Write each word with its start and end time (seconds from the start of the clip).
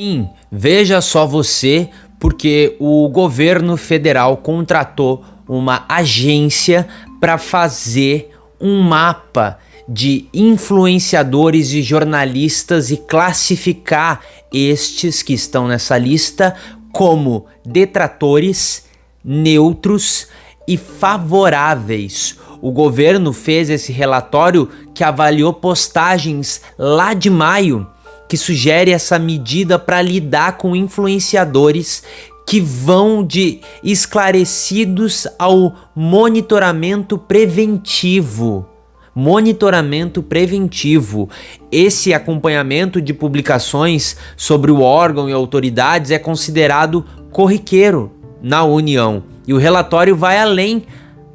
Sim, 0.00 0.28
veja 0.48 1.00
só 1.00 1.26
você, 1.26 1.88
porque 2.20 2.76
o 2.78 3.08
governo 3.08 3.76
federal 3.76 4.36
contratou 4.36 5.24
uma 5.48 5.84
agência 5.88 6.86
para 7.18 7.36
fazer 7.36 8.30
um 8.60 8.80
mapa 8.80 9.58
de 9.88 10.28
influenciadores 10.32 11.72
e 11.72 11.82
jornalistas 11.82 12.92
e 12.92 12.96
classificar 12.96 14.20
estes 14.52 15.20
que 15.20 15.34
estão 15.34 15.66
nessa 15.66 15.98
lista 15.98 16.54
como 16.92 17.46
detratores, 17.66 18.84
neutros 19.24 20.28
e 20.68 20.76
favoráveis. 20.76 22.38
O 22.62 22.70
governo 22.70 23.32
fez 23.32 23.68
esse 23.68 23.90
relatório 23.90 24.68
que 24.94 25.02
avaliou 25.02 25.52
postagens 25.52 26.62
lá 26.78 27.14
de 27.14 27.28
maio 27.28 27.84
que 28.28 28.36
sugere 28.36 28.90
essa 28.90 29.18
medida 29.18 29.78
para 29.78 30.02
lidar 30.02 30.58
com 30.58 30.76
influenciadores 30.76 32.02
que 32.46 32.60
vão 32.60 33.24
de 33.24 33.60
esclarecidos 33.82 35.26
ao 35.38 35.74
monitoramento 35.94 37.18
preventivo. 37.18 38.66
Monitoramento 39.14 40.22
preventivo. 40.22 41.28
Esse 41.72 42.14
acompanhamento 42.14 43.02
de 43.02 43.12
publicações 43.12 44.16
sobre 44.36 44.70
o 44.70 44.80
órgão 44.80 45.28
e 45.28 45.32
autoridades 45.32 46.10
é 46.10 46.18
considerado 46.18 47.04
corriqueiro 47.30 48.12
na 48.40 48.64
União. 48.64 49.24
E 49.46 49.52
o 49.52 49.58
relatório 49.58 50.16
vai 50.16 50.38
além 50.38 50.84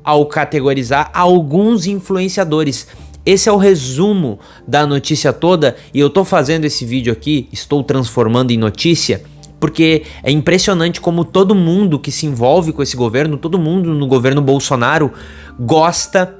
ao 0.03 0.25
categorizar 0.25 1.11
alguns 1.13 1.85
influenciadores 1.85 2.87
esse 3.25 3.47
é 3.47 3.51
o 3.51 3.57
resumo 3.57 4.39
da 4.67 4.85
notícia 4.85 5.31
toda 5.31 5.75
e 5.93 5.99
eu 5.99 6.09
tô 6.09 6.25
fazendo 6.25 6.65
esse 6.65 6.85
vídeo 6.85 7.13
aqui, 7.13 7.47
estou 7.51 7.83
transformando 7.83 8.51
em 8.51 8.57
notícia, 8.57 9.23
porque 9.59 10.03
é 10.21 10.29
impressionante 10.29 10.99
como 10.99 11.23
todo 11.23 11.55
mundo 11.55 11.97
que 11.97 12.11
se 12.11 12.25
envolve 12.25 12.73
com 12.73 12.83
esse 12.83 12.97
governo, 12.97 13.37
todo 13.37 13.57
mundo 13.57 13.93
no 13.93 14.07
governo 14.07 14.41
Bolsonaro 14.41 15.11
gosta 15.57 16.35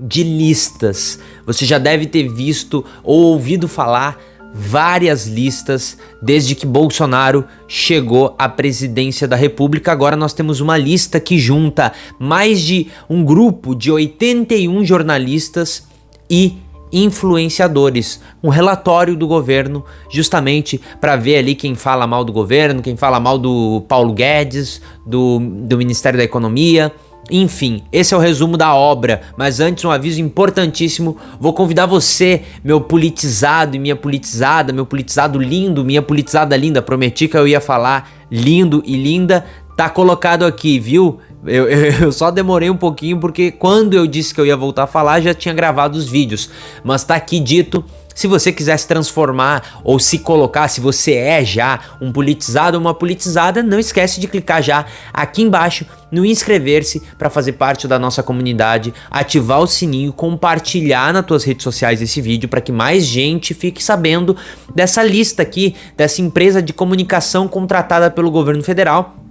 de 0.00 0.22
listas. 0.22 1.18
Você 1.44 1.66
já 1.66 1.78
deve 1.78 2.06
ter 2.06 2.28
visto 2.28 2.82
ou 3.04 3.24
ouvido 3.24 3.68
falar 3.68 4.18
várias 4.54 5.26
listas 5.26 5.98
desde 6.20 6.54
que 6.54 6.66
Bolsonaro 6.66 7.44
chegou 7.68 8.34
à 8.38 8.48
presidência 8.48 9.28
da 9.28 9.36
República. 9.36 9.92
Agora 9.92 10.16
nós 10.16 10.32
temos 10.32 10.60
uma 10.60 10.76
lista 10.76 11.20
que 11.20 11.38
junta 11.38 11.92
mais 12.18 12.60
de 12.60 12.88
um 13.08 13.24
grupo 13.24 13.74
de 13.74 13.90
81 13.90 14.84
jornalistas 14.84 15.91
e 16.32 16.56
influenciadores, 16.90 18.22
um 18.42 18.48
relatório 18.48 19.14
do 19.14 19.26
governo, 19.26 19.84
justamente 20.10 20.80
para 20.98 21.14
ver 21.14 21.36
ali 21.36 21.54
quem 21.54 21.74
fala 21.74 22.06
mal 22.06 22.24
do 22.24 22.32
governo, 22.32 22.80
quem 22.80 22.96
fala 22.96 23.20
mal 23.20 23.38
do 23.38 23.82
Paulo 23.86 24.14
Guedes, 24.14 24.80
do, 25.04 25.38
do 25.38 25.76
Ministério 25.76 26.16
da 26.16 26.24
Economia. 26.24 26.90
Enfim, 27.30 27.84
esse 27.92 28.14
é 28.14 28.16
o 28.16 28.20
resumo 28.20 28.56
da 28.56 28.74
obra, 28.74 29.20
mas 29.36 29.60
antes 29.60 29.84
um 29.84 29.90
aviso 29.90 30.22
importantíssimo, 30.22 31.18
vou 31.38 31.52
convidar 31.52 31.84
você, 31.84 32.42
meu 32.64 32.80
politizado 32.80 33.76
e 33.76 33.78
minha 33.78 33.94
politizada, 33.94 34.72
meu 34.72 34.86
politizado 34.86 35.38
lindo, 35.38 35.84
minha 35.84 36.02
politizada 36.02 36.56
linda, 36.56 36.80
prometi 36.80 37.28
que 37.28 37.36
eu 37.36 37.46
ia 37.46 37.60
falar 37.60 38.10
lindo 38.30 38.82
e 38.86 38.96
linda, 38.96 39.44
tá 39.76 39.88
colocado 39.88 40.44
aqui, 40.44 40.78
viu? 40.78 41.20
Eu, 41.46 41.68
eu, 41.68 42.12
só 42.12 42.30
demorei 42.30 42.70
um 42.70 42.76
pouquinho 42.76 43.18
porque 43.18 43.50
quando 43.50 43.94
eu 43.94 44.06
disse 44.06 44.34
que 44.34 44.40
eu 44.40 44.46
ia 44.46 44.56
voltar 44.56 44.84
a 44.84 44.86
falar 44.86 45.20
já 45.20 45.34
tinha 45.34 45.54
gravado 45.54 45.98
os 45.98 46.08
vídeos. 46.08 46.50
Mas 46.84 47.04
tá 47.04 47.14
aqui 47.14 47.40
dito. 47.40 47.84
Se 48.14 48.26
você 48.26 48.52
quiser 48.52 48.76
se 48.76 48.86
transformar 48.86 49.80
ou 49.82 49.98
se 49.98 50.18
colocar, 50.18 50.68
se 50.68 50.82
você 50.82 51.14
é 51.14 51.42
já 51.42 51.80
um 51.98 52.12
politizado 52.12 52.76
ou 52.76 52.80
uma 52.82 52.92
politizada, 52.92 53.62
não 53.62 53.78
esquece 53.78 54.20
de 54.20 54.28
clicar 54.28 54.62
já 54.62 54.84
aqui 55.14 55.40
embaixo 55.40 55.86
no 56.10 56.22
inscrever-se 56.22 57.00
para 57.16 57.30
fazer 57.30 57.52
parte 57.52 57.88
da 57.88 57.98
nossa 57.98 58.22
comunidade, 58.22 58.92
ativar 59.10 59.60
o 59.60 59.66
sininho, 59.66 60.12
compartilhar 60.12 61.10
nas 61.10 61.24
tuas 61.24 61.42
redes 61.42 61.64
sociais 61.64 62.02
esse 62.02 62.20
vídeo 62.20 62.50
para 62.50 62.60
que 62.60 62.70
mais 62.70 63.06
gente 63.06 63.54
fique 63.54 63.82
sabendo 63.82 64.36
dessa 64.74 65.02
lista 65.02 65.40
aqui, 65.40 65.74
dessa 65.96 66.20
empresa 66.20 66.60
de 66.60 66.74
comunicação 66.74 67.48
contratada 67.48 68.10
pelo 68.10 68.30
governo 68.30 68.62
federal 68.62 69.21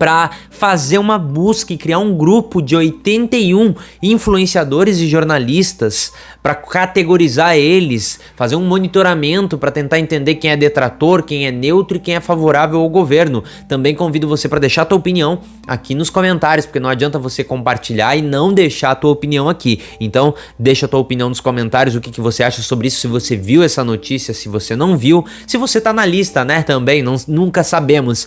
para 0.00 0.30
fazer 0.48 0.96
uma 0.96 1.18
busca 1.18 1.74
e 1.74 1.76
criar 1.76 1.98
um 1.98 2.16
grupo 2.16 2.62
de 2.62 2.74
81 2.74 3.74
influenciadores 4.02 4.98
e 4.98 5.06
jornalistas 5.06 6.10
para 6.42 6.54
categorizar 6.54 7.54
eles, 7.54 8.18
fazer 8.34 8.56
um 8.56 8.64
monitoramento 8.64 9.58
para 9.58 9.70
tentar 9.70 9.98
entender 9.98 10.36
quem 10.36 10.52
é 10.52 10.56
detrator, 10.56 11.22
quem 11.22 11.46
é 11.46 11.50
neutro 11.50 11.98
e 11.98 12.00
quem 12.00 12.14
é 12.14 12.20
favorável 12.20 12.80
ao 12.80 12.88
governo. 12.88 13.44
Também 13.68 13.94
convido 13.94 14.26
você 14.26 14.48
para 14.48 14.58
deixar 14.58 14.82
a 14.82 14.84
tua 14.86 14.96
opinião 14.96 15.40
aqui 15.66 15.94
nos 15.94 16.08
comentários, 16.08 16.64
porque 16.64 16.80
não 16.80 16.88
adianta 16.88 17.18
você 17.18 17.44
compartilhar 17.44 18.16
e 18.16 18.22
não 18.22 18.54
deixar 18.54 18.92
a 18.92 18.94
tua 18.94 19.10
opinião 19.10 19.50
aqui. 19.50 19.82
Então, 20.00 20.34
deixa 20.58 20.86
a 20.86 20.88
tua 20.88 21.00
opinião 21.00 21.28
nos 21.28 21.40
comentários, 21.40 21.94
o 21.94 22.00
que, 22.00 22.10
que 22.10 22.22
você 22.22 22.42
acha 22.42 22.62
sobre 22.62 22.88
isso, 22.88 23.00
se 23.00 23.06
você 23.06 23.36
viu 23.36 23.62
essa 23.62 23.84
notícia, 23.84 24.32
se 24.32 24.48
você 24.48 24.74
não 24.74 24.96
viu, 24.96 25.26
se 25.46 25.58
você 25.58 25.78
tá 25.78 25.92
na 25.92 26.06
lista, 26.06 26.42
né, 26.42 26.62
também, 26.62 27.02
não, 27.02 27.16
nunca 27.28 27.62
sabemos. 27.62 28.26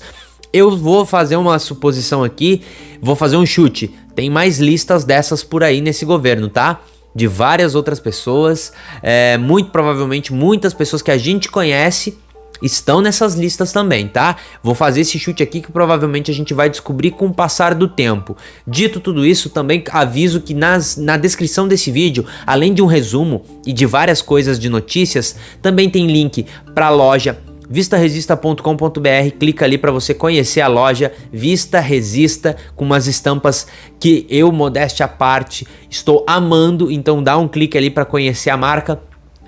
Eu 0.54 0.78
vou 0.78 1.04
fazer 1.04 1.36
uma 1.36 1.58
suposição 1.58 2.24
aqui, 2.24 2.62
vou 3.02 3.16
fazer 3.16 3.38
um 3.38 3.46
chute. 3.46 3.90
Tem 4.14 4.30
mais 4.30 4.60
listas 4.60 5.04
dessas 5.04 5.44
por 5.44 5.64
aí 5.64 5.82
nesse 5.82 6.06
governo, 6.06 6.48
tá? 6.48 6.80
De 7.16 7.26
várias 7.26 7.74
outras 7.74 8.00
pessoas, 8.00 8.72
é, 9.02 9.36
muito 9.36 9.72
provavelmente 9.72 10.32
muitas 10.32 10.72
pessoas 10.72 11.02
que 11.02 11.10
a 11.10 11.18
gente 11.18 11.50
conhece 11.50 12.20
estão 12.62 13.02
nessas 13.02 13.34
listas 13.34 13.72
também, 13.72 14.08
tá? 14.08 14.38
Vou 14.62 14.76
fazer 14.76 15.02
esse 15.02 15.18
chute 15.18 15.42
aqui 15.42 15.60
que 15.60 15.72
provavelmente 15.72 16.30
a 16.30 16.34
gente 16.34 16.54
vai 16.54 16.70
descobrir 16.70 17.12
com 17.12 17.26
o 17.26 17.34
passar 17.34 17.74
do 17.74 17.88
tempo. 17.88 18.38
Dito 18.68 19.00
tudo 19.00 19.26
isso, 19.26 19.50
também 19.50 19.84
aviso 19.90 20.40
que 20.40 20.54
nas, 20.54 20.98
na 20.98 21.18
descrição 21.18 21.68
desse 21.68 21.90
vídeo, 21.90 22.26
além 22.46 22.76
de 22.76 22.82
um 22.82 22.86
resumo 22.86 23.44
e 23.66 23.74
de 23.74 23.88
várias 23.88 24.22
coisas 24.22 24.60
de 24.60 24.70
notícias, 24.70 25.36
também 25.64 25.90
tem 25.90 26.06
link 26.06 26.46
para 26.76 26.92
loja 26.92 27.40
vistaresista.com.br, 27.74 29.38
clica 29.40 29.66
ali 29.66 29.80
para 29.80 29.92
você 29.92 30.14
conhecer 30.14 30.62
a 30.62 30.68
loja 30.68 31.12
Vista 31.32 31.80
Resista 31.80 32.56
com 32.76 32.86
umas 32.86 33.08
estampas 33.08 33.66
que 34.00 34.28
eu, 34.30 34.52
modéstia 34.52 35.08
à 35.08 35.10
parte, 35.10 35.66
estou 35.90 36.24
amando, 36.28 36.92
então 36.92 37.24
dá 37.24 37.36
um 37.36 37.48
clique 37.48 37.76
ali 37.76 37.90
para 37.90 38.06
conhecer 38.06 38.52
a 38.52 38.58
marca. 38.58 39.02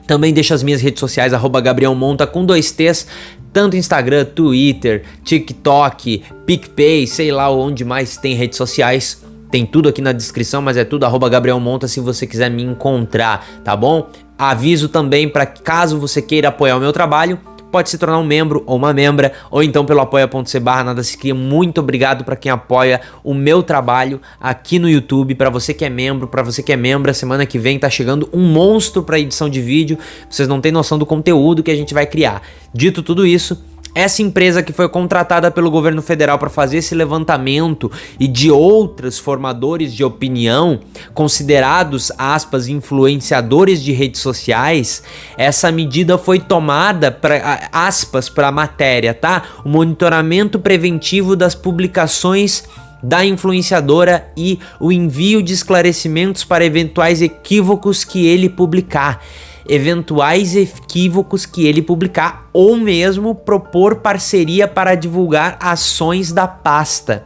Também 0.08 0.34
deixa 0.34 0.56
as 0.56 0.64
minhas 0.64 0.82
redes 0.82 1.00
sociais, 1.00 1.36
arroba 1.36 1.62
Gabriel 1.62 1.94
Monta 1.94 2.26
com 2.26 2.44
dois 2.44 2.72
T's, 2.72 3.06
tanto 3.54 3.78
Instagram, 3.78 4.26
Twitter, 4.26 5.04
TikTok, 5.24 6.24
PicPay, 6.48 7.06
sei 7.06 7.32
lá 7.32 7.52
onde 7.52 7.86
mais 7.86 8.18
tem 8.18 8.34
redes 8.34 8.58
sociais. 8.58 9.24
Tem 9.52 9.68
tudo 9.68 9.88
aqui 9.88 10.02
na 10.02 10.12
descrição, 10.12 10.64
mas 10.64 10.78
é 10.78 10.84
tudo 10.84 11.06
arroba 11.06 11.30
Gabriel 11.30 11.60
Monta 11.60 11.88
se 11.88 12.00
você 12.00 12.26
quiser 12.26 12.50
me 12.50 12.64
encontrar, 12.64 13.46
tá 13.64 13.76
bom? 13.76 14.10
Aviso 14.36 14.90
também 14.90 15.30
para 15.30 15.46
caso 15.46 16.00
você 16.00 16.24
queira 16.24 16.48
apoiar 16.48 16.76
o 16.76 16.80
meu 16.80 16.92
trabalho, 16.92 17.40
pode 17.76 17.90
se 17.90 17.98
tornar 17.98 18.18
um 18.20 18.24
membro 18.24 18.64
ou 18.66 18.78
uma 18.78 18.94
membra, 18.94 19.34
ou 19.52 19.62
então 19.62 19.84
pelo 19.84 20.00
apoia.se 20.00 20.58
barra 20.62 20.86
nada 20.86 21.04
se 21.04 21.18
cria. 21.18 21.36
Muito 21.36 21.82
obrigado 21.82 22.24
para 22.24 22.38
quem 22.38 22.50
apoia 22.50 23.02
o 23.22 23.34
meu 23.34 23.62
trabalho 23.62 24.22
aqui 24.40 24.80
no 24.80 24.90
YouTube, 24.90 25.36
para 25.36 25.50
você 25.50 25.74
que 25.74 25.84
é 25.84 25.90
membro, 25.90 26.26
para 26.26 26.42
você 26.42 26.64
que 26.64 26.72
é 26.72 26.78
membro, 26.78 27.14
semana 27.14 27.46
que 27.46 27.60
vem 27.60 27.78
tá 27.78 27.90
chegando 27.90 28.30
um 28.32 28.48
monstro 28.48 29.04
para 29.04 29.20
edição 29.20 29.50
de 29.50 29.60
vídeo. 29.60 29.98
Vocês 30.30 30.48
não 30.48 30.62
têm 30.62 30.72
noção 30.72 30.98
do 30.98 31.06
conteúdo 31.06 31.62
que 31.62 31.70
a 31.70 31.76
gente 31.76 31.94
vai 31.94 32.06
criar. 32.06 32.42
Dito 32.74 33.04
tudo 33.04 33.28
isso, 33.28 33.62
essa 33.96 34.22
empresa 34.22 34.62
que 34.62 34.74
foi 34.74 34.90
contratada 34.90 35.50
pelo 35.50 35.72
governo 35.72 36.02
federal 36.02 36.38
para 36.38 36.50
fazer 36.50 36.78
esse 36.78 36.94
levantamento 36.94 37.90
e 38.20 38.28
de 38.28 38.52
outros 38.52 39.18
formadores 39.18 39.94
de 39.94 40.04
opinião, 40.04 40.82
considerados 41.14 42.12
aspas 42.18 42.68
influenciadores 42.68 43.82
de 43.82 43.94
redes 43.94 44.20
sociais, 44.20 45.02
essa 45.38 45.72
medida 45.72 46.18
foi 46.18 46.40
tomada 46.40 47.10
para 47.10 47.70
aspas 47.72 48.28
para 48.28 48.50
a 48.50 48.52
matéria, 48.52 49.14
tá? 49.14 49.44
O 49.64 49.70
monitoramento 49.70 50.60
preventivo 50.60 51.34
das 51.36 51.56
publicações 51.56 52.66
da 53.02 53.24
influenciadora 53.24 54.28
e 54.36 54.60
o 54.80 54.92
envio 54.92 55.42
de 55.42 55.54
esclarecimentos 55.54 56.44
para 56.44 56.66
eventuais 56.66 57.22
equívocos 57.22 58.04
que 58.04 58.26
ele 58.26 58.50
publicar 58.50 59.22
eventuais 59.68 60.56
equívocos 60.56 61.46
que 61.46 61.66
ele 61.66 61.82
publicar 61.82 62.50
ou 62.54 62.76
mesmo 62.76 63.34
propor 63.34 63.98
parceria 63.98 64.68
para 64.68 64.96
divulgar 64.96 65.58
ações 65.60 66.32
da 66.32 66.48
pasta. 66.48 67.24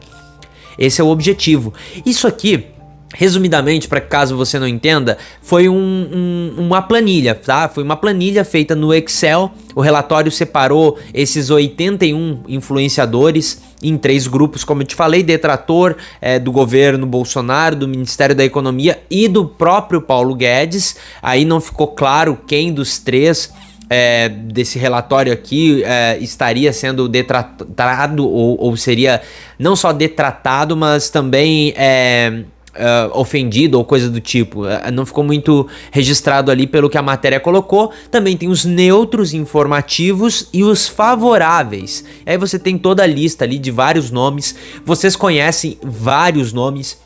Esse 0.78 1.00
é 1.00 1.04
o 1.04 1.08
objetivo. 1.08 1.74
Isso 2.06 2.26
aqui 2.26 2.66
Resumidamente, 3.12 3.88
para 3.88 4.00
caso 4.00 4.36
você 4.36 4.56
não 4.56 4.68
entenda, 4.68 5.18
foi 5.42 5.68
um, 5.68 5.74
um, 5.74 6.54
uma 6.58 6.80
planilha, 6.80 7.34
tá? 7.34 7.68
Foi 7.68 7.82
uma 7.82 7.96
planilha 7.96 8.44
feita 8.44 8.76
no 8.76 8.94
Excel. 8.94 9.50
O 9.74 9.80
relatório 9.80 10.30
separou 10.30 10.96
esses 11.12 11.50
81 11.50 12.42
influenciadores 12.46 13.60
em 13.82 13.96
três 13.96 14.28
grupos, 14.28 14.62
como 14.62 14.82
eu 14.82 14.86
te 14.86 14.94
falei: 14.94 15.24
detrator 15.24 15.96
é, 16.20 16.38
do 16.38 16.52
governo 16.52 17.04
Bolsonaro, 17.04 17.74
do 17.74 17.88
Ministério 17.88 18.34
da 18.34 18.44
Economia 18.44 19.02
e 19.10 19.26
do 19.26 19.44
próprio 19.44 20.00
Paulo 20.00 20.34
Guedes. 20.36 20.94
Aí 21.20 21.44
não 21.44 21.60
ficou 21.60 21.88
claro 21.88 22.38
quem 22.46 22.72
dos 22.72 23.00
três 23.00 23.52
é, 23.90 24.28
desse 24.28 24.78
relatório 24.78 25.32
aqui 25.32 25.82
é, 25.84 26.16
estaria 26.20 26.72
sendo 26.72 27.08
detratado 27.08 28.24
ou, 28.24 28.56
ou, 28.60 28.76
seria 28.76 29.20
não 29.58 29.74
só 29.74 29.92
detratado, 29.92 30.76
mas 30.76 31.10
também 31.10 31.74
é, 31.76 32.44
Uh, 32.70 33.18
ofendido 33.18 33.76
ou 33.76 33.84
coisa 33.84 34.08
do 34.08 34.20
tipo. 34.20 34.64
Uh, 34.64 34.92
não 34.92 35.04
ficou 35.04 35.24
muito 35.24 35.66
registrado 35.90 36.52
ali 36.52 36.68
pelo 36.68 36.88
que 36.88 36.96
a 36.96 37.02
matéria 37.02 37.40
colocou. 37.40 37.92
Também 38.10 38.36
tem 38.36 38.48
os 38.48 38.64
neutros 38.64 39.34
informativos 39.34 40.48
e 40.52 40.62
os 40.62 40.86
favoráveis. 40.86 42.04
Aí 42.24 42.38
você 42.38 42.60
tem 42.60 42.78
toda 42.78 43.02
a 43.02 43.06
lista 43.06 43.44
ali 43.44 43.58
de 43.58 43.72
vários 43.72 44.12
nomes. 44.12 44.54
Vocês 44.84 45.16
conhecem 45.16 45.78
vários 45.82 46.52
nomes. 46.52 46.96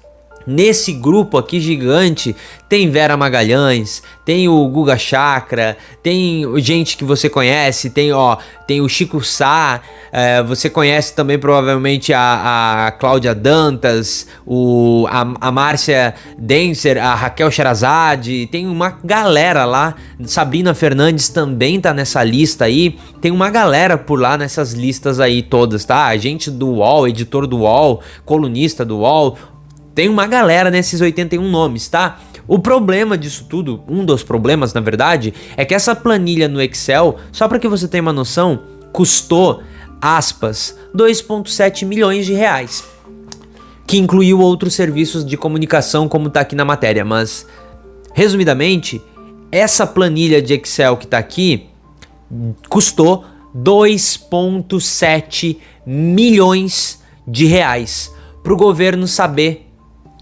Nesse 0.46 0.92
grupo 0.92 1.38
aqui 1.38 1.58
gigante 1.60 2.36
tem 2.68 2.90
Vera 2.90 3.16
Magalhães, 3.16 4.02
tem 4.24 4.48
o 4.48 4.66
Guga 4.68 4.98
Chakra, 4.98 5.76
tem 6.02 6.44
gente 6.60 6.96
que 6.96 7.04
você 7.04 7.30
conhece, 7.30 7.88
tem 7.88 8.12
ó, 8.12 8.36
tem 8.66 8.80
o 8.80 8.88
Chico 8.88 9.22
Sá, 9.22 9.80
é, 10.10 10.42
você 10.42 10.68
conhece 10.68 11.14
também 11.14 11.38
provavelmente 11.38 12.12
a, 12.12 12.86
a 12.86 12.92
Cláudia 12.92 13.34
Dantas, 13.34 14.26
o, 14.44 15.06
a, 15.08 15.34
a 15.40 15.52
Márcia 15.52 16.14
Denser, 16.36 17.02
a 17.02 17.14
Raquel 17.14 17.50
Sherazade, 17.50 18.48
tem 18.50 18.66
uma 18.66 18.98
galera 19.04 19.64
lá, 19.64 19.94
Sabrina 20.24 20.74
Fernandes 20.74 21.28
também 21.28 21.80
tá 21.80 21.94
nessa 21.94 22.24
lista 22.24 22.64
aí, 22.64 22.98
tem 23.20 23.30
uma 23.30 23.50
galera 23.50 23.96
por 23.96 24.20
lá 24.20 24.36
nessas 24.36 24.72
listas 24.72 25.20
aí 25.20 25.42
todas, 25.42 25.84
tá? 25.84 26.06
A 26.06 26.16
gente 26.16 26.50
do 26.50 26.68
UOL, 26.68 27.08
editor 27.08 27.46
do 27.46 27.58
UOL, 27.58 28.02
colunista 28.24 28.84
do 28.84 28.98
UOL, 28.98 29.38
tem 29.94 30.08
uma 30.08 30.26
galera 30.26 30.70
nesses 30.70 31.00
81 31.00 31.48
nomes, 31.48 31.88
tá? 31.88 32.20
O 32.46 32.58
problema 32.58 33.16
disso 33.16 33.46
tudo, 33.48 33.82
um 33.88 34.04
dos 34.04 34.22
problemas 34.22 34.74
na 34.74 34.80
verdade, 34.80 35.32
é 35.56 35.64
que 35.64 35.74
essa 35.74 35.96
planilha 35.96 36.46
no 36.48 36.60
Excel, 36.60 37.16
só 37.32 37.48
para 37.48 37.58
que 37.58 37.68
você 37.68 37.88
tenha 37.88 38.02
uma 38.02 38.12
noção, 38.12 38.60
custou, 38.92 39.62
aspas, 40.00 40.78
2,7 40.94 41.86
milhões 41.86 42.26
de 42.26 42.34
reais. 42.34 42.84
Que 43.86 43.98
incluiu 43.98 44.40
outros 44.40 44.74
serviços 44.74 45.24
de 45.24 45.36
comunicação, 45.36 46.08
como 46.08 46.28
tá 46.28 46.40
aqui 46.40 46.56
na 46.56 46.64
matéria, 46.64 47.04
mas 47.04 47.46
resumidamente, 48.12 49.00
essa 49.50 49.86
planilha 49.86 50.42
de 50.42 50.54
Excel 50.54 50.96
que 50.96 51.06
tá 51.06 51.18
aqui 51.18 51.66
custou 52.68 53.24
2,7 53.56 55.58
milhões 55.86 57.00
de 57.26 57.46
reais 57.46 58.12
para 58.42 58.52
o 58.52 58.56
governo 58.56 59.06
saber 59.06 59.70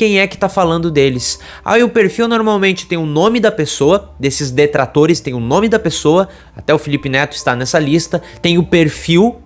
quem 0.02 0.18
é 0.18 0.26
que 0.26 0.36
tá 0.36 0.48
falando 0.48 0.90
deles. 0.90 1.38
Aí 1.64 1.84
o 1.84 1.88
perfil 1.88 2.26
normalmente 2.26 2.88
tem 2.88 2.98
o 2.98 3.06
nome 3.06 3.38
da 3.38 3.52
pessoa, 3.52 4.12
desses 4.18 4.50
detratores 4.50 5.20
tem 5.20 5.32
o 5.32 5.38
nome 5.38 5.68
da 5.68 5.78
pessoa, 5.78 6.28
até 6.56 6.74
o 6.74 6.78
Felipe 6.78 7.08
Neto 7.08 7.36
está 7.36 7.54
nessa 7.54 7.78
lista, 7.78 8.20
tem 8.40 8.58
o 8.58 8.64
perfil 8.64 9.40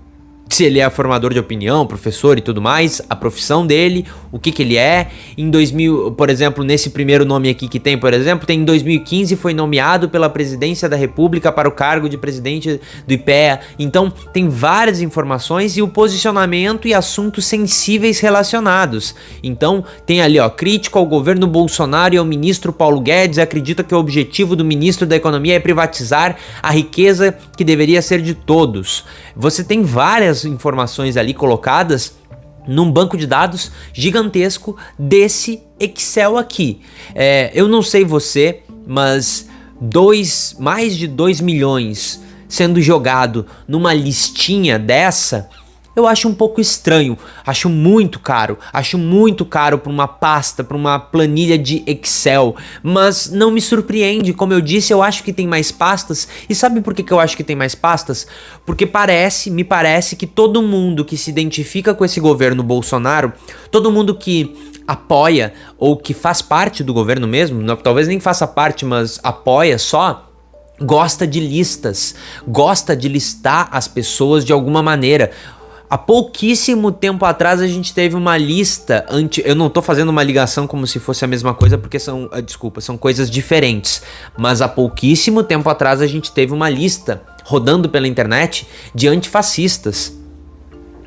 se 0.48 0.64
ele 0.64 0.78
é 0.78 0.88
formador 0.88 1.34
de 1.34 1.38
opinião, 1.38 1.86
professor 1.86 2.38
e 2.38 2.40
tudo 2.40 2.62
mais, 2.62 3.02
a 3.10 3.14
profissão 3.14 3.66
dele, 3.66 4.06
o 4.36 4.38
que 4.38 4.52
que 4.52 4.62
ele 4.62 4.76
é. 4.76 5.08
Em 5.36 5.50
2000, 5.50 6.12
por 6.12 6.30
exemplo, 6.30 6.62
nesse 6.62 6.90
primeiro 6.90 7.24
nome 7.24 7.48
aqui 7.48 7.66
que 7.68 7.80
tem, 7.80 7.98
por 7.98 8.12
exemplo, 8.12 8.46
tem 8.46 8.60
em 8.60 8.64
2015 8.64 9.34
foi 9.36 9.52
nomeado 9.52 10.08
pela 10.08 10.28
presidência 10.28 10.88
da 10.88 10.96
República 10.96 11.50
para 11.50 11.68
o 11.68 11.72
cargo 11.72 12.08
de 12.08 12.18
presidente 12.18 12.80
do 13.06 13.12
IPEA. 13.12 13.60
Então, 13.78 14.12
tem 14.32 14.48
várias 14.48 15.00
informações 15.00 15.76
e 15.76 15.82
o 15.82 15.88
posicionamento 15.88 16.86
e 16.86 16.94
assuntos 16.94 17.46
sensíveis 17.46 18.20
relacionados. 18.20 19.14
Então, 19.42 19.84
tem 20.04 20.20
ali, 20.20 20.38
ó, 20.38 20.48
crítico 20.48 20.98
ao 20.98 21.06
governo 21.06 21.46
Bolsonaro 21.46 22.14
e 22.14 22.18
ao 22.18 22.24
ministro 22.24 22.72
Paulo 22.72 23.00
Guedes, 23.00 23.38
acredita 23.38 23.82
que 23.82 23.94
o 23.94 23.98
objetivo 23.98 24.54
do 24.54 24.64
ministro 24.64 25.06
da 25.06 25.16
Economia 25.16 25.54
é 25.54 25.60
privatizar 25.60 26.36
a 26.62 26.70
riqueza 26.70 27.36
que 27.56 27.64
deveria 27.64 28.02
ser 28.02 28.20
de 28.20 28.34
todos. 28.34 29.04
Você 29.34 29.64
tem 29.64 29.82
várias 29.82 30.44
informações 30.44 31.16
ali 31.16 31.32
colocadas 31.32 32.14
num 32.66 32.90
banco 32.90 33.16
de 33.16 33.26
dados 33.26 33.70
gigantesco 33.92 34.76
desse 34.98 35.62
Excel 35.78 36.36
aqui. 36.36 36.80
É, 37.14 37.50
eu 37.54 37.68
não 37.68 37.82
sei 37.82 38.04
você, 38.04 38.60
mas 38.86 39.48
dois, 39.80 40.56
mais 40.58 40.96
de 40.96 41.06
2 41.06 41.40
milhões 41.40 42.20
sendo 42.48 42.80
jogado 42.80 43.46
numa 43.66 43.92
listinha 43.92 44.78
dessa 44.78 45.48
eu 45.96 46.06
acho 46.06 46.28
um 46.28 46.34
pouco 46.34 46.60
estranho, 46.60 47.16
acho 47.46 47.70
muito 47.70 48.20
caro, 48.20 48.58
acho 48.70 48.98
muito 48.98 49.46
caro 49.46 49.78
para 49.78 49.90
uma 49.90 50.06
pasta, 50.06 50.62
para 50.62 50.76
uma 50.76 50.98
planilha 50.98 51.56
de 51.56 51.82
Excel, 51.86 52.54
mas 52.82 53.30
não 53.30 53.50
me 53.50 53.62
surpreende, 53.62 54.34
como 54.34 54.52
eu 54.52 54.60
disse, 54.60 54.92
eu 54.92 55.02
acho 55.02 55.24
que 55.24 55.32
tem 55.32 55.46
mais 55.46 55.72
pastas. 55.72 56.28
E 56.50 56.54
sabe 56.54 56.82
por 56.82 56.92
que, 56.92 57.02
que 57.02 57.12
eu 57.12 57.18
acho 57.18 57.34
que 57.34 57.42
tem 57.42 57.56
mais 57.56 57.74
pastas? 57.74 58.26
Porque 58.66 58.84
parece, 58.84 59.50
me 59.50 59.64
parece 59.64 60.16
que 60.16 60.26
todo 60.26 60.60
mundo 60.60 61.02
que 61.02 61.16
se 61.16 61.30
identifica 61.30 61.94
com 61.94 62.04
esse 62.04 62.20
governo 62.20 62.62
Bolsonaro, 62.62 63.32
todo 63.70 63.90
mundo 63.90 64.14
que 64.14 64.54
apoia 64.86 65.54
ou 65.78 65.96
que 65.96 66.12
faz 66.12 66.42
parte 66.42 66.84
do 66.84 66.92
governo 66.92 67.26
mesmo, 67.26 67.62
não, 67.62 67.74
talvez 67.74 68.06
nem 68.06 68.20
faça 68.20 68.46
parte, 68.46 68.84
mas 68.84 69.18
apoia 69.22 69.78
só, 69.78 70.26
gosta 70.80 71.26
de 71.26 71.40
listas, 71.40 72.14
gosta 72.46 72.94
de 72.94 73.08
listar 73.08 73.68
as 73.72 73.88
pessoas 73.88 74.44
de 74.44 74.52
alguma 74.52 74.82
maneira. 74.82 75.30
Há 75.88 75.96
pouquíssimo 75.96 76.90
tempo 76.90 77.24
atrás 77.24 77.60
a 77.60 77.66
gente 77.66 77.94
teve 77.94 78.16
uma 78.16 78.36
lista 78.36 79.06
anti. 79.08 79.40
Eu 79.44 79.54
não 79.54 79.70
tô 79.70 79.80
fazendo 79.80 80.08
uma 80.08 80.22
ligação 80.22 80.66
como 80.66 80.86
se 80.86 80.98
fosse 80.98 81.24
a 81.24 81.28
mesma 81.28 81.54
coisa, 81.54 81.78
porque 81.78 81.98
são. 81.98 82.24
Uh, 82.24 82.42
desculpa, 82.42 82.80
são 82.80 82.98
coisas 82.98 83.30
diferentes. 83.30 84.02
Mas 84.36 84.60
há 84.60 84.68
pouquíssimo 84.68 85.44
tempo 85.44 85.68
atrás 85.68 86.00
a 86.00 86.06
gente 86.06 86.32
teve 86.32 86.52
uma 86.52 86.68
lista 86.68 87.22
rodando 87.44 87.88
pela 87.88 88.08
internet 88.08 88.66
de 88.92 89.06
antifascistas 89.06 90.12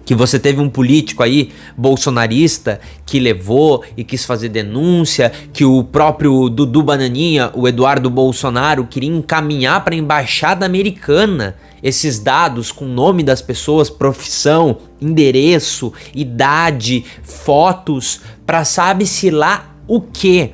que 0.10 0.16
você 0.16 0.40
teve 0.40 0.60
um 0.60 0.68
político 0.68 1.22
aí 1.22 1.52
bolsonarista 1.78 2.80
que 3.06 3.20
levou 3.20 3.84
e 3.96 4.04
quis 4.04 4.26
fazer 4.26 4.50
denúncia, 4.50 5.32
que 5.54 5.64
o 5.64 5.84
próprio 5.84 6.50
Dudu 6.50 6.82
Bananinha, 6.82 7.52
o 7.54 7.68
Eduardo 7.68 8.10
Bolsonaro, 8.10 8.88
queria 8.88 9.12
encaminhar 9.12 9.84
para 9.84 9.94
a 9.94 9.98
embaixada 10.00 10.66
americana 10.66 11.56
esses 11.84 12.18
dados 12.18 12.72
com 12.72 12.86
nome 12.86 13.22
das 13.22 13.40
pessoas, 13.40 13.88
profissão, 13.88 14.80
endereço, 15.00 15.94
idade, 16.16 17.06
fotos, 17.22 18.22
para 18.48 18.66
sabe-se 18.66 19.30
lá 19.30 19.76
o 19.88 20.02
que, 20.02 20.54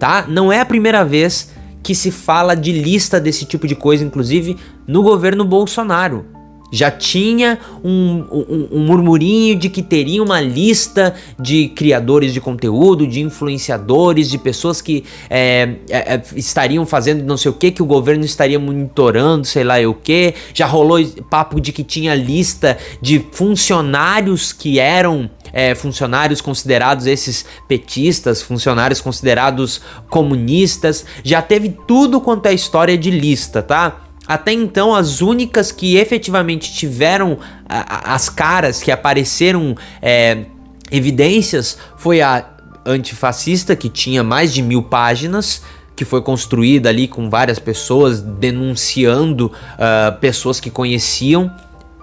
tá? 0.00 0.24
Não 0.26 0.52
é 0.52 0.58
a 0.58 0.66
primeira 0.66 1.04
vez 1.04 1.52
que 1.80 1.94
se 1.94 2.10
fala 2.10 2.56
de 2.56 2.72
lista 2.72 3.20
desse 3.20 3.44
tipo 3.44 3.68
de 3.68 3.76
coisa, 3.76 4.02
inclusive 4.02 4.56
no 4.84 5.00
governo 5.00 5.44
Bolsonaro 5.44 6.39
já 6.70 6.90
tinha 6.90 7.58
um, 7.82 8.24
um, 8.30 8.68
um, 8.72 8.78
murmurinho 8.80 9.56
de 9.56 9.68
que 9.68 9.82
teria 9.82 10.22
uma 10.22 10.40
lista 10.40 11.14
de 11.38 11.68
criadores 11.68 12.32
de 12.32 12.40
conteúdo, 12.40 13.06
de 13.06 13.20
influenciadores, 13.20 14.30
de 14.30 14.38
pessoas 14.38 14.80
que 14.80 15.04
é, 15.28 15.76
é, 15.88 16.14
é 16.14 16.22
estariam 16.36 16.86
fazendo 16.86 17.24
não 17.24 17.36
sei 17.36 17.50
o 17.50 17.54
que, 17.54 17.70
que 17.70 17.82
o 17.82 17.86
governo 17.86 18.24
estaria 18.24 18.58
monitorando, 18.58 19.46
sei 19.46 19.64
lá 19.64 19.80
o 19.80 19.94
que. 19.94 20.34
Já 20.54 20.66
rolou 20.66 20.98
papo 21.28 21.60
de 21.60 21.72
que 21.72 21.82
tinha 21.82 22.14
lista 22.14 22.76
de 23.00 23.24
funcionários 23.32 24.52
que 24.52 24.78
eram 24.78 25.30
é, 25.52 25.74
funcionários 25.74 26.40
considerados 26.40 27.06
esses 27.06 27.44
petistas, 27.66 28.42
funcionários 28.42 29.00
considerados 29.00 29.80
comunistas. 30.08 31.04
Já 31.24 31.42
teve 31.42 31.76
tudo 31.86 32.20
quanto 32.20 32.46
é 32.46 32.54
história 32.54 32.96
de 32.96 33.10
lista, 33.10 33.62
tá? 33.62 34.09
Até 34.30 34.52
então, 34.52 34.94
as 34.94 35.20
únicas 35.20 35.72
que 35.72 35.96
efetivamente 35.96 36.72
tiveram 36.72 37.36
as 37.68 38.28
caras 38.28 38.80
que 38.80 38.92
apareceram 38.92 39.74
é, 40.00 40.44
evidências 40.88 41.76
foi 41.96 42.22
a 42.22 42.48
antifascista, 42.86 43.74
que 43.74 43.88
tinha 43.88 44.22
mais 44.22 44.54
de 44.54 44.62
mil 44.62 44.84
páginas, 44.84 45.62
que 45.96 46.04
foi 46.04 46.22
construída 46.22 46.90
ali 46.90 47.08
com 47.08 47.28
várias 47.28 47.58
pessoas 47.58 48.20
denunciando 48.20 49.46
uh, 49.46 50.16
pessoas 50.20 50.60
que 50.60 50.70
conheciam. 50.70 51.50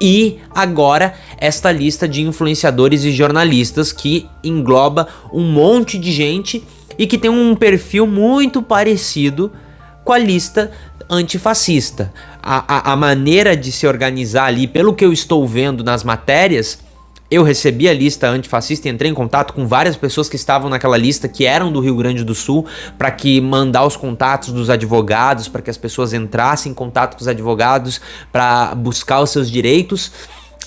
E 0.02 0.40
agora 0.54 1.14
esta 1.38 1.72
lista 1.72 2.10
de 2.10 2.24
influenciadores 2.24 3.06
e 3.06 3.12
jornalistas 3.14 3.94
que 3.94 4.28
engloba 4.44 5.08
um 5.32 5.50
monte 5.50 5.98
de 5.98 6.12
gente 6.12 6.62
e 7.00 7.08
que 7.08 7.18
tem 7.18 7.32
um 7.32 7.56
perfil 7.56 8.06
muito 8.06 8.62
parecido 8.62 9.50
com 10.08 10.14
a 10.14 10.18
lista 10.18 10.72
antifascista. 11.10 12.14
A, 12.42 12.92
a, 12.92 12.94
a 12.94 12.96
maneira 12.96 13.58
de 13.58 13.74
se 13.74 13.86
organizar 13.86 14.46
ali, 14.46 14.66
pelo 14.66 14.94
que 14.94 15.04
eu 15.04 15.12
estou 15.12 15.46
vendo 15.46 15.84
nas 15.84 16.02
matérias, 16.02 16.80
eu 17.30 17.44
recebi 17.44 17.90
a 17.90 17.94
lista 17.94 18.30
antifascista 18.30 18.88
e 18.88 18.92
entrei 18.92 19.12
em 19.12 19.14
contato 19.14 19.54
com 19.54 19.68
várias 19.68 19.98
pessoas 19.98 20.30
que 20.30 20.38
estavam 20.38 20.70
naquela 20.70 20.96
lista 20.96 21.28
que 21.28 21.44
eram 21.46 21.74
do 21.74 21.82
Rio 21.82 21.98
Grande 21.98 22.24
do 22.24 22.34
Sul 22.34 22.66
para 22.98 23.12
que 23.12 23.42
mandar 23.42 23.86
os 23.86 23.98
contatos 23.98 24.54
dos 24.54 24.70
advogados 24.70 25.50
para 25.50 25.62
que 25.62 25.70
as 25.70 25.78
pessoas 25.78 26.14
entrassem 26.14 26.72
em 26.72 26.76
contato 26.76 27.16
com 27.18 27.22
os 27.22 27.28
advogados 27.28 28.00
para 28.32 28.74
buscar 28.76 29.20
os 29.20 29.30
seus 29.30 29.52
direitos. 29.52 30.14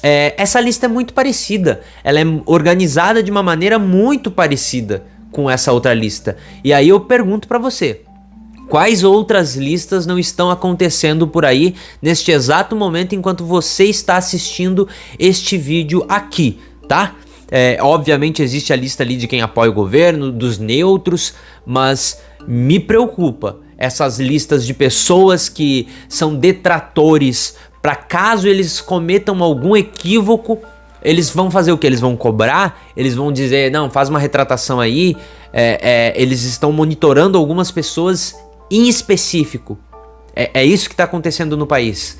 É, 0.03 0.35
essa 0.37 0.61
lista 0.61 0.85
é 0.85 0.89
muito 0.89 1.15
parecida, 1.15 1.81
ela 2.05 2.21
é 2.21 2.25
organizada 2.45 3.23
de 3.23 3.31
uma 3.31 3.43
maneira 3.43 3.79
muito 3.79 4.31
parecida 4.31 5.03
com 5.33 5.49
essa 5.49 5.73
outra 5.73 5.95
lista. 5.95 6.37
E 6.63 6.75
aí 6.75 6.91
eu 6.91 7.01
pergunto 7.01 7.49
para 7.49 7.59
você, 7.59 8.03
Quais 8.71 9.03
outras 9.03 9.57
listas 9.57 10.07
não 10.07 10.17
estão 10.17 10.49
acontecendo 10.49 11.27
por 11.27 11.45
aí 11.45 11.75
neste 12.00 12.31
exato 12.31 12.77
momento 12.77 13.17
enquanto 13.17 13.45
você 13.45 13.87
está 13.87 14.17
assistindo 14.17 14.87
este 15.19 15.59
vídeo 15.59 16.07
aqui, 16.09 16.61
tá? 16.87 17.17
É, 17.50 17.79
obviamente 17.81 18.45
existe 18.45 18.73
a 18.73 18.77
lista 18.77 19.03
ali 19.03 19.17
de 19.17 19.27
quem 19.27 19.43
apoia 19.43 19.71
o 19.71 19.75
governo, 19.75 20.31
dos 20.31 20.57
neutros, 20.57 21.35
mas 21.67 22.23
me 22.47 22.79
preocupa 22.79 23.57
essas 23.77 24.21
listas 24.21 24.65
de 24.65 24.73
pessoas 24.73 25.49
que 25.49 25.89
são 26.09 26.37
detratores 26.37 27.57
para 27.83 27.97
caso 27.97 28.47
eles 28.47 28.81
cometam 28.81 29.43
algum 29.43 29.77
equívoco, 29.77 30.61
eles 31.03 31.29
vão 31.29 31.50
fazer 31.50 31.73
o 31.73 31.79
que? 31.79 31.89
Eles 31.89 32.00
vão 32.00 32.15
cobrar? 32.17 32.81
Eles 32.97 33.17
vão 33.17 33.33
dizer, 33.33 33.73
não, 33.73 33.91
faz 33.91 34.09
uma 34.09 34.19
retratação 34.21 34.79
aí. 34.79 35.17
É, 35.53 36.12
é, 36.15 36.23
eles 36.23 36.45
estão 36.45 36.71
monitorando 36.71 37.37
algumas 37.37 37.73
pessoas 37.73 38.37
em 38.71 38.89
específico. 38.89 39.79
É, 40.35 40.61
é 40.61 40.65
isso 40.65 40.89
que 40.89 40.95
está 40.95 41.05
acontecendo 41.05 41.57
no 41.57 41.67
país. 41.67 42.19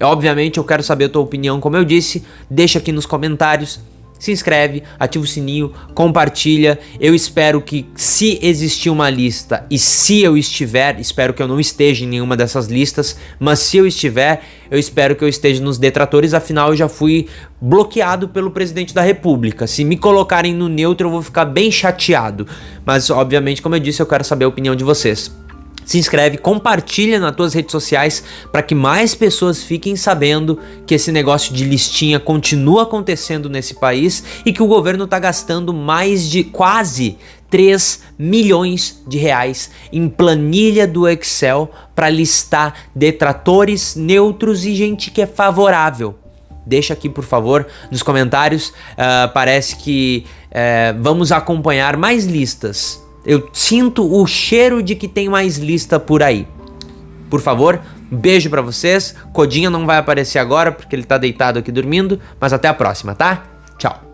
Obviamente, 0.00 0.58
eu 0.58 0.64
quero 0.64 0.82
saber 0.82 1.06
a 1.06 1.08
tua 1.08 1.22
opinião, 1.22 1.60
como 1.60 1.76
eu 1.76 1.84
disse. 1.84 2.24
Deixa 2.48 2.78
aqui 2.78 2.92
nos 2.92 3.04
comentários 3.04 3.80
se 4.20 4.30
inscreve, 4.30 4.82
ativa 4.98 5.24
o 5.24 5.26
sininho, 5.26 5.72
compartilha. 5.94 6.78
Eu 7.00 7.14
espero 7.14 7.60
que, 7.60 7.86
se 7.96 8.38
existir 8.42 8.90
uma 8.90 9.08
lista 9.08 9.66
e 9.70 9.78
se 9.78 10.22
eu 10.22 10.36
estiver, 10.36 11.00
espero 11.00 11.32
que 11.32 11.42
eu 11.42 11.48
não 11.48 11.58
esteja 11.58 12.04
em 12.04 12.08
nenhuma 12.08 12.36
dessas 12.36 12.66
listas, 12.66 13.16
mas 13.40 13.60
se 13.60 13.78
eu 13.78 13.86
estiver, 13.86 14.42
eu 14.70 14.78
espero 14.78 15.16
que 15.16 15.24
eu 15.24 15.28
esteja 15.28 15.62
nos 15.62 15.78
detratores, 15.78 16.34
afinal 16.34 16.68
eu 16.68 16.76
já 16.76 16.88
fui 16.88 17.26
bloqueado 17.60 18.28
pelo 18.28 18.50
presidente 18.50 18.94
da 18.94 19.00
República. 19.00 19.66
Se 19.66 19.84
me 19.84 19.96
colocarem 19.96 20.54
no 20.54 20.68
neutro, 20.68 21.08
eu 21.08 21.10
vou 21.10 21.22
ficar 21.22 21.46
bem 21.46 21.72
chateado. 21.72 22.46
Mas, 22.84 23.08
obviamente, 23.08 23.62
como 23.62 23.74
eu 23.74 23.80
disse, 23.80 24.02
eu 24.02 24.06
quero 24.06 24.22
saber 24.22 24.44
a 24.44 24.48
opinião 24.48 24.76
de 24.76 24.84
vocês 24.84 25.32
se 25.90 25.98
inscreve, 25.98 26.38
compartilha 26.38 27.18
nas 27.18 27.34
tuas 27.34 27.52
redes 27.52 27.72
sociais 27.72 28.22
para 28.52 28.62
que 28.62 28.76
mais 28.76 29.12
pessoas 29.12 29.60
fiquem 29.60 29.96
sabendo 29.96 30.56
que 30.86 30.94
esse 30.94 31.10
negócio 31.10 31.52
de 31.52 31.64
listinha 31.64 32.20
continua 32.20 32.84
acontecendo 32.84 33.50
nesse 33.50 33.74
país 33.74 34.22
e 34.46 34.52
que 34.52 34.62
o 34.62 34.68
governo 34.68 35.02
está 35.02 35.18
gastando 35.18 35.74
mais 35.74 36.30
de 36.30 36.44
quase 36.44 37.18
3 37.50 38.02
milhões 38.16 39.02
de 39.04 39.18
reais 39.18 39.68
em 39.92 40.08
planilha 40.08 40.86
do 40.86 41.08
Excel 41.08 41.68
para 41.92 42.08
listar 42.08 42.72
detratores, 42.94 43.96
neutros 43.96 44.64
e 44.64 44.76
gente 44.76 45.10
que 45.10 45.22
é 45.22 45.26
favorável. 45.26 46.14
Deixa 46.64 46.92
aqui, 46.92 47.08
por 47.08 47.24
favor, 47.24 47.66
nos 47.90 48.04
comentários. 48.04 48.68
Uh, 48.68 49.32
parece 49.34 49.74
que 49.74 50.24
uh, 50.50 51.02
vamos 51.02 51.32
acompanhar 51.32 51.96
mais 51.96 52.26
listas 52.26 53.09
eu 53.24 53.48
sinto 53.52 54.12
o 54.12 54.26
cheiro 54.26 54.82
de 54.82 54.94
que 54.94 55.08
tem 55.08 55.28
mais 55.28 55.58
lista 55.58 55.98
por 56.00 56.22
aí. 56.22 56.46
Por 57.28 57.40
favor, 57.40 57.80
beijo 58.10 58.50
para 58.50 58.62
vocês. 58.62 59.14
Codinha 59.32 59.70
não 59.70 59.86
vai 59.86 59.98
aparecer 59.98 60.38
agora 60.38 60.72
porque 60.72 60.94
ele 60.96 61.04
tá 61.04 61.16
deitado 61.16 61.58
aqui 61.58 61.70
dormindo, 61.70 62.20
mas 62.40 62.52
até 62.52 62.68
a 62.68 62.74
próxima, 62.74 63.14
tá? 63.14 63.44
Tchau. 63.78 64.09